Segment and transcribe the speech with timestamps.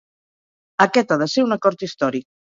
[0.85, 2.29] Aquest ha de ser un acord històric